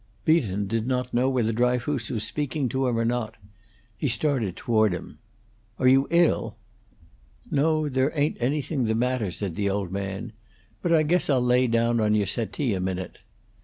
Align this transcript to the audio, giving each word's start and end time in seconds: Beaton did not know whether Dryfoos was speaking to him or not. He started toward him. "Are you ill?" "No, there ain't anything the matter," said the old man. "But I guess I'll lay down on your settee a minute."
Beaton 0.25 0.65
did 0.65 0.87
not 0.87 1.13
know 1.13 1.29
whether 1.29 1.53
Dryfoos 1.53 2.09
was 2.09 2.23
speaking 2.23 2.67
to 2.69 2.87
him 2.87 2.97
or 2.97 3.05
not. 3.05 3.35
He 3.95 4.07
started 4.07 4.55
toward 4.55 4.93
him. 4.93 5.19
"Are 5.77 5.87
you 5.87 6.07
ill?" 6.09 6.57
"No, 7.51 7.87
there 7.87 8.11
ain't 8.15 8.37
anything 8.39 8.85
the 8.85 8.95
matter," 8.95 9.29
said 9.29 9.53
the 9.53 9.69
old 9.69 9.91
man. 9.91 10.33
"But 10.81 10.91
I 10.91 11.03
guess 11.03 11.29
I'll 11.29 11.39
lay 11.39 11.67
down 11.67 11.99
on 11.99 12.15
your 12.15 12.25
settee 12.25 12.73
a 12.73 12.79
minute." 12.81 13.19